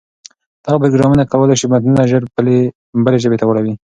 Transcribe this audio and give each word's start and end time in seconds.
دغه 0.65 0.77
پروګرامونه 0.81 1.23
کولای 1.31 1.55
شي 1.59 1.65
متنونه 1.71 2.03
ژر 2.09 2.23
بلې 3.05 3.19
ژبې 3.23 3.37
ته 3.39 3.45
واړوي. 3.45 3.73